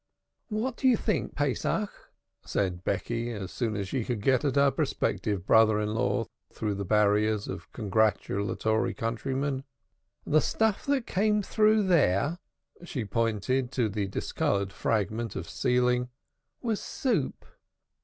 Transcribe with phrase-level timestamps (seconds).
[0.49, 1.91] "What do you think, Pesach,"
[2.43, 6.73] said Becky, as soon as she could get at her prospective brother in law through
[6.73, 9.63] the barriers of congratulatory countrymen.
[10.25, 12.39] "The stuff that came through there"
[12.83, 16.09] she pointed to the discolored fragment of ceiling
[16.63, 17.45] "was soup.